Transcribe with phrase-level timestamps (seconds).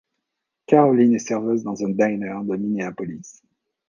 [0.65, 3.43] Caroline est serveuse dans un Diner de Minneapolis.